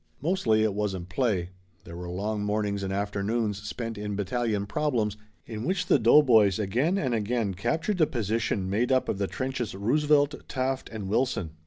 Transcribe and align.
Mostly 0.19 0.63
it 0.63 0.73
wasn't 0.73 1.09
play. 1.09 1.51
There 1.83 1.95
were 1.95 2.09
long 2.09 2.43
mornings 2.43 2.81
and 2.81 2.91
afternoons 2.91 3.61
spent 3.61 3.99
in 3.99 4.15
battalion 4.15 4.65
problems 4.65 5.15
in 5.45 5.63
which 5.63 5.85
the 5.85 5.99
doughboys 5.99 6.57
again 6.57 6.97
and 6.97 7.13
again 7.13 7.53
captured 7.53 7.99
the 7.99 8.07
position 8.07 8.67
made 8.67 8.91
up 8.91 9.07
of 9.09 9.19
the 9.19 9.27
trenches 9.27 9.75
Roosevelt, 9.75 10.47
Taft 10.49 10.89
and 10.89 11.07
Wilson. 11.07 11.51